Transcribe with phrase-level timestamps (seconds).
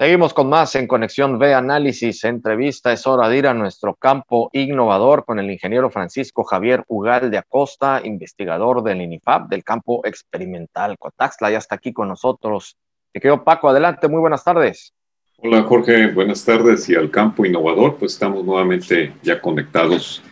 [0.00, 2.90] Seguimos con más en Conexión B Análisis, entrevista.
[2.90, 7.36] Es hora de ir a nuestro campo innovador con el ingeniero Francisco Javier Ugal de
[7.36, 11.50] Acosta, investigador del INIFAP del campo experimental Cotaxla.
[11.50, 12.78] Ya está aquí con nosotros.
[13.12, 14.94] Te quedo Paco, adelante, muy buenas tardes.
[15.36, 16.88] Hola Jorge, buenas tardes.
[16.88, 20.22] Y al campo innovador, pues estamos nuevamente ya conectados.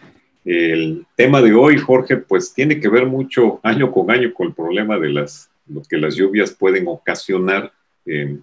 [0.46, 4.54] El tema de hoy, Jorge, pues tiene que ver mucho año con año con el
[4.54, 7.70] problema de las, lo que las lluvias pueden ocasionar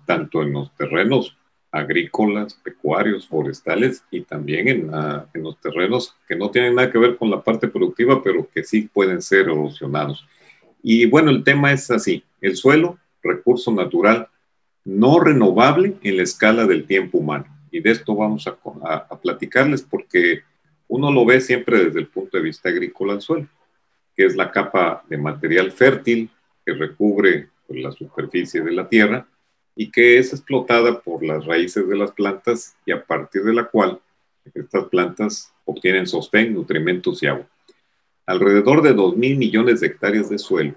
[0.06, 1.36] tanto en los terrenos
[1.72, 4.92] agrícolas, pecuarios, forestales y también en,
[5.34, 8.64] en, los terrenos que no tienen nada que ver con la parte productiva, pero que
[8.64, 10.26] sí pueden ser erosionados.
[10.82, 14.30] Y bueno, el tema es así, el suelo, recurso natural
[14.86, 17.46] no renovable en la escala del tiempo humano.
[17.72, 18.58] Y de esto vamos a,
[19.10, 20.44] a, platicarles porque
[20.88, 23.48] uno lo ve siempre desde el punto de vista agrícola al suelo,
[24.16, 26.30] que es la capa de material fértil
[26.66, 29.28] que recubre la superficie de la tierra
[29.76, 33.66] y que es explotada por las raíces de las plantas y a partir de la
[33.66, 34.00] cual
[34.54, 37.48] estas plantas obtienen sostén, nutrimentos y agua.
[38.26, 40.76] Alrededor de 2 mil millones de hectáreas de suelo,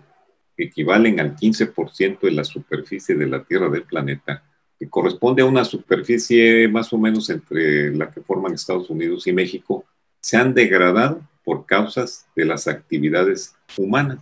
[0.57, 4.43] que equivalen al 15% de la superficie de la Tierra del planeta,
[4.79, 9.33] que corresponde a una superficie más o menos entre la que forman Estados Unidos y
[9.33, 9.85] México,
[10.21, 14.19] se han degradado por causas de las actividades humanas.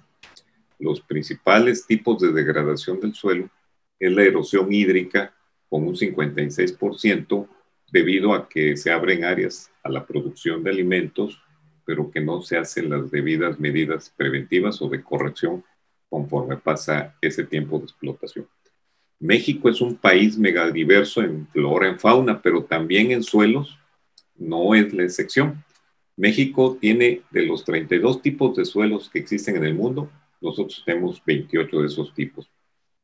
[0.79, 3.49] Los principales tipos de degradación del suelo
[3.99, 5.35] es la erosión hídrica
[5.69, 7.49] con un 56%
[7.91, 11.41] debido a que se abren áreas a la producción de alimentos,
[11.85, 15.65] pero que no se hacen las debidas medidas preventivas o de corrección
[16.09, 18.49] conforme pasa ese tiempo de explotación.
[19.19, 23.79] México es un país megadiverso en flora, en fauna, pero también en suelos
[24.35, 25.65] no es la excepción.
[26.17, 31.23] México tiene de los 32 tipos de suelos que existen en el mundo, nosotros tenemos
[31.25, 32.51] 28 de esos tipos.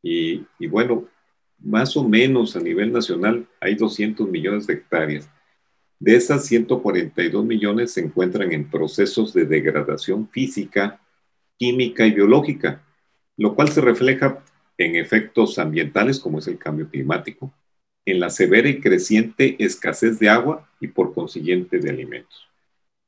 [0.02, 1.08] Y, bueno,
[1.58, 5.30] más o menos a nivel nacional hay 200 millones de hectáreas.
[6.00, 11.00] De esas 142 millones se encuentran en procesos de degradación física,
[11.56, 12.82] química y biológica,
[13.36, 14.44] lo cual se refleja
[14.78, 17.54] en efectos ambientales como es el cambio climático,
[18.04, 22.48] en la severa y creciente escasez de agua y por consiguiente de alimentos.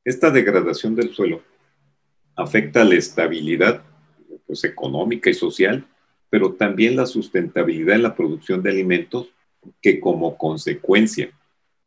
[0.05, 1.43] Esta degradación del suelo
[2.35, 3.83] afecta la estabilidad
[4.47, 5.85] pues, económica y social
[6.29, 9.29] pero también la sustentabilidad en la producción de alimentos,
[9.81, 11.31] que como consecuencia,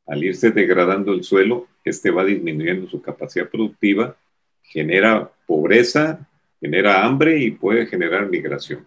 [0.07, 4.17] al irse degradando el suelo, este va disminuyendo su capacidad productiva,
[4.63, 6.29] genera pobreza,
[6.61, 8.87] genera hambre y puede generar migración.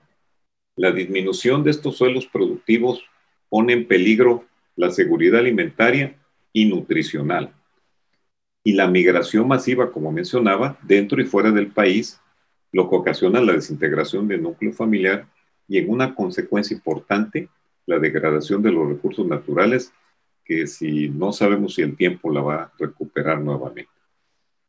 [0.75, 3.03] La disminución de estos suelos productivos
[3.49, 4.45] pone en peligro
[4.75, 6.15] la seguridad alimentaria
[6.53, 7.53] y nutricional.
[8.63, 12.19] Y la migración masiva, como mencionaba, dentro y fuera del país,
[12.71, 15.27] lo que ocasiona la desintegración del núcleo familiar
[15.67, 17.49] y en una consecuencia importante,
[17.85, 19.93] la degradación de los recursos naturales,
[20.43, 23.91] que si no sabemos si el tiempo la va a recuperar nuevamente.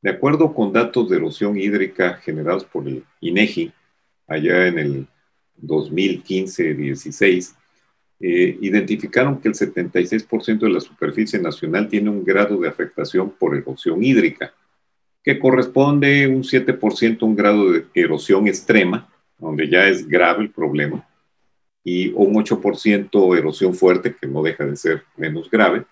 [0.00, 3.72] De acuerdo con datos de erosión hídrica generados por el INEGI,
[4.26, 5.06] allá en el
[5.62, 7.54] 2015-16,
[8.20, 13.56] eh, identificaron que el 76% de la superficie nacional tiene un grado de afectación por
[13.56, 14.54] erosión hídrica,
[15.22, 19.11] que corresponde un 7% a un grado de erosión extrema,
[19.42, 21.04] donde ya es grave el problema,
[21.82, 25.84] y un 8% erosión fuerte, que no deja de ser menos grave,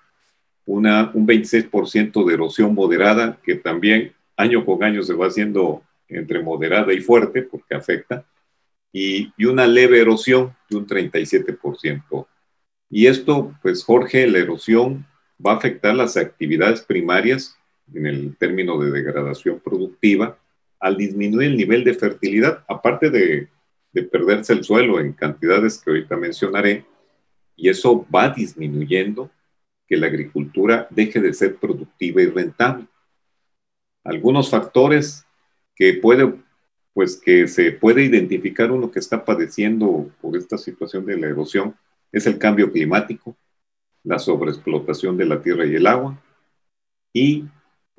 [0.64, 6.40] una, un 26% de erosión moderada, que también año con año se va haciendo entre
[6.40, 8.24] moderada y fuerte, porque afecta,
[8.92, 12.26] y, y una leve erosión de un 37%.
[12.88, 15.04] Y esto, pues Jorge, la erosión
[15.44, 17.56] va a afectar las actividades primarias
[17.92, 20.38] en el término de degradación productiva,
[20.80, 23.48] al disminuir el nivel de fertilidad, aparte de,
[24.10, 26.86] perderse el suelo en cantidades que ahorita mencionaré,
[27.54, 29.30] y eso va disminuyendo
[29.86, 32.86] que la agricultura deje de ser productiva y rentable.
[34.04, 35.26] Algunos factores
[35.74, 36.32] que puede,
[36.94, 41.74] pues que se puede identificar uno que está padeciendo por esta situación de la erosión
[42.12, 43.36] es el cambio climático,
[44.04, 46.22] la sobreexplotación de la tierra y el agua
[47.12, 47.44] y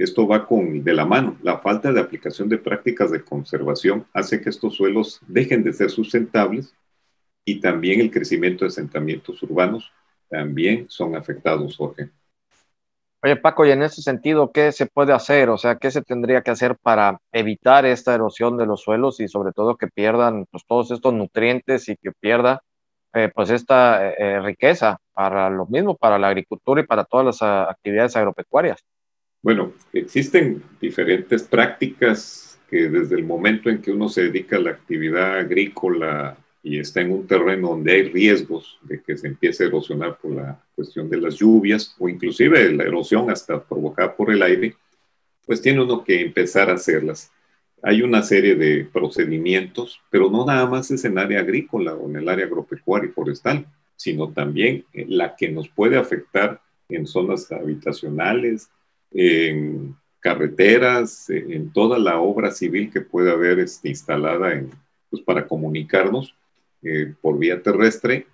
[0.03, 1.37] esto va con, de la mano.
[1.43, 5.89] La falta de aplicación de prácticas de conservación hace que estos suelos dejen de ser
[5.89, 6.73] sustentables
[7.45, 9.91] y también el crecimiento de asentamientos urbanos
[10.29, 12.09] también son afectados, Jorge.
[13.23, 15.49] Oye, Paco, y en ese sentido, ¿qué se puede hacer?
[15.49, 19.27] O sea, ¿qué se tendría que hacer para evitar esta erosión de los suelos y
[19.27, 22.63] sobre todo que pierdan pues, todos estos nutrientes y que pierda
[23.13, 27.25] eh, pues esta eh, eh, riqueza para lo mismo, para la agricultura y para todas
[27.25, 28.83] las ah, actividades agropecuarias?
[29.43, 34.69] Bueno, existen diferentes prácticas que desde el momento en que uno se dedica a la
[34.69, 39.67] actividad agrícola y está en un terreno donde hay riesgos de que se empiece a
[39.67, 44.43] erosionar por la cuestión de las lluvias o inclusive la erosión hasta provocada por el
[44.43, 44.75] aire,
[45.45, 47.31] pues tiene uno que empezar a hacerlas.
[47.81, 52.17] Hay una serie de procedimientos, pero no nada más es en área agrícola o en
[52.17, 53.65] el área agropecuaria y forestal,
[53.95, 58.69] sino también la que nos puede afectar en zonas habitacionales,
[59.11, 64.69] en carreteras, en toda la obra civil que puede haber este, instalada en,
[65.09, 66.35] pues, para comunicarnos
[66.83, 68.27] eh, por vía terrestre,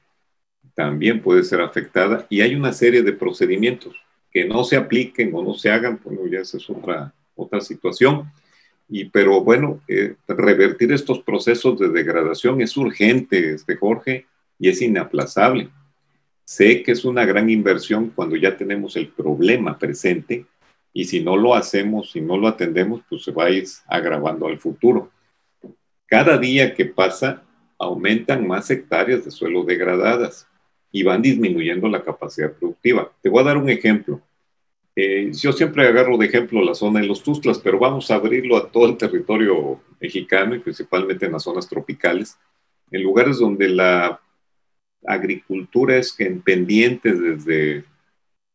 [0.76, 3.96] también puede ser afectada y hay una serie de procedimientos
[4.32, 8.32] que no se apliquen o no se hagan, bueno, ya esa es otra, otra situación.
[8.90, 14.26] Y, pero bueno, eh, revertir estos procesos de degradación es urgente, este Jorge,
[14.60, 15.70] y es inaplazable.
[16.46, 20.46] Sé que es una gran inversión cuando ya tenemos el problema presente
[20.94, 24.48] y si no lo hacemos, si no lo atendemos, pues se va a ir agravando
[24.48, 25.12] al futuro.
[26.08, 27.44] Cada día que pasa,
[27.78, 30.48] aumentan más hectáreas de suelo degradadas
[30.92, 33.12] y van disminuyendo la capacidad productiva.
[33.22, 34.22] Te voy a dar un ejemplo.
[34.96, 38.58] Eh, yo siempre agarro de ejemplo la zona de los Tuzlas, pero vamos a abrirlo
[38.58, 42.38] a todo el territorio mexicano y principalmente en las zonas tropicales,
[42.90, 44.20] en lugares donde la
[45.06, 47.84] agricultura es en pendiente desde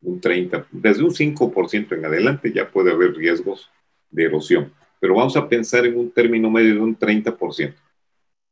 [0.03, 3.71] un 30, desde un 5% en adelante ya puede haber riesgos
[4.11, 4.73] de erosión.
[5.01, 7.75] Pero vamos a pensar en un término medio de un 30%.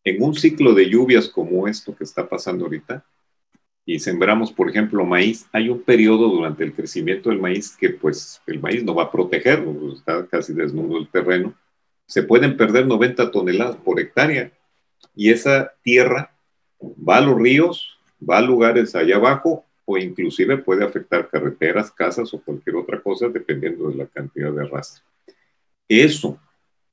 [0.04, 3.04] En un ciclo de lluvias como esto que está pasando ahorita,
[3.84, 8.40] y sembramos, por ejemplo, maíz, hay un periodo durante el crecimiento del maíz que pues
[8.46, 11.54] el maíz no va a proteger, está casi desnudo el terreno,
[12.06, 14.52] se pueden perder 90 toneladas por hectárea
[15.14, 16.32] y esa tierra
[16.80, 22.32] va a los ríos, va a lugares allá abajo o inclusive puede afectar carreteras, casas
[22.32, 25.02] o cualquier otra cosa dependiendo de la cantidad de arrastre.
[25.88, 26.38] Eso,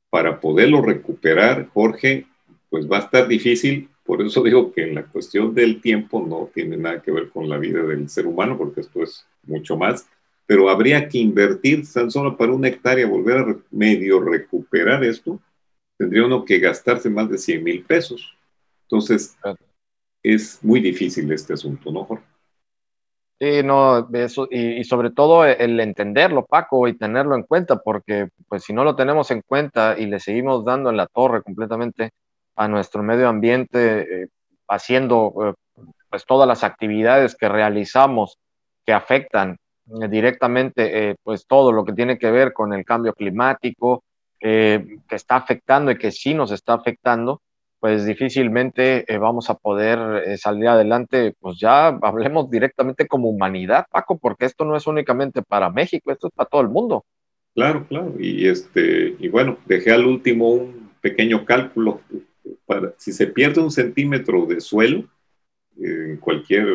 [0.09, 2.25] para poderlo recuperar, Jorge,
[2.69, 3.89] pues va a estar difícil.
[4.03, 7.47] Por eso digo que en la cuestión del tiempo no tiene nada que ver con
[7.47, 10.07] la vida del ser humano, porque esto es mucho más.
[10.47, 15.39] Pero habría que invertir tan solo para una hectárea, volver a medio recuperar esto,
[15.97, 18.33] tendría uno que gastarse más de 100 mil pesos.
[18.83, 19.37] Entonces,
[20.23, 22.26] es muy difícil este asunto, ¿no, Jorge?
[23.39, 28.63] Sí, no, eso, y, sobre todo el entenderlo, Paco, y tenerlo en cuenta, porque pues
[28.63, 32.13] si no lo tenemos en cuenta y le seguimos dando en la torre completamente
[32.55, 34.27] a nuestro medio ambiente, eh,
[34.67, 38.39] haciendo eh, pues todas las actividades que realizamos
[38.83, 39.57] que afectan
[40.01, 44.03] eh, directamente pues todo lo que tiene que ver con el cambio climático,
[44.39, 47.41] que está afectando y que sí nos está afectando,
[47.87, 53.85] pues difícilmente eh, vamos a poder eh, salir adelante, pues ya hablemos directamente como humanidad,
[53.89, 57.05] Paco, porque esto no es únicamente para México, esto es para todo el mundo.
[57.55, 62.01] Claro, claro, y este, y bueno, dejé al último un pequeño cálculo
[62.65, 65.05] para si se pierde un centímetro de suelo
[65.79, 66.67] en cualquier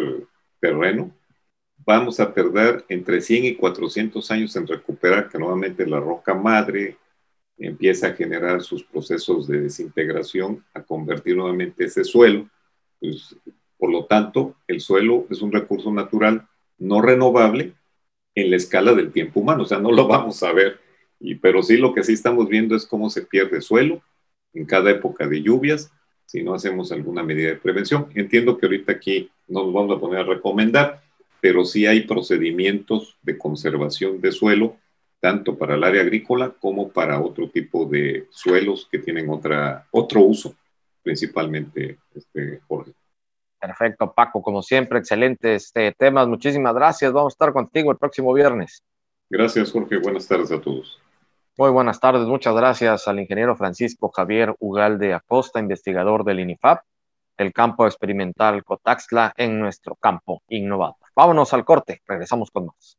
[0.61, 1.11] terreno,
[1.85, 6.97] vamos a perder entre 100 y 400 años en recuperar que nuevamente la roca madre,
[7.67, 12.49] empieza a generar sus procesos de desintegración, a convertir nuevamente ese suelo.
[13.00, 13.37] Pues,
[13.79, 16.47] por lo tanto, el suelo es un recurso natural
[16.79, 17.75] no renovable
[18.35, 20.81] en la escala del tiempo humano, o sea, no lo vamos a ver,
[21.41, 24.03] pero sí lo que sí estamos viendo es cómo se pierde suelo
[24.55, 25.93] en cada época de lluvias
[26.26, 28.09] si no hacemos alguna medida de prevención.
[28.14, 31.03] Entiendo que ahorita aquí no nos vamos a poner a recomendar,
[31.41, 34.76] pero sí hay procedimientos de conservación de suelo
[35.23, 40.23] tanto para el área agrícola como para otro tipo de suelos que tienen otra, otro
[40.23, 40.57] uso,
[41.00, 42.93] principalmente, este, Jorge.
[43.61, 46.26] Perfecto, Paco, como siempre, excelentes este, temas.
[46.26, 47.12] Muchísimas gracias.
[47.12, 48.83] Vamos a estar contigo el próximo viernes.
[49.31, 49.99] Gracias, Jorge.
[49.99, 50.99] Buenas tardes a todos.
[51.57, 52.26] Muy buenas tardes.
[52.26, 56.83] Muchas gracias al ingeniero Francisco Javier Ugalde Acosta, investigador del INIFAP,
[57.37, 60.97] el campo experimental Cotaxla en nuestro campo innovador.
[61.14, 62.02] Vámonos al corte.
[62.09, 62.99] Regresamos con más.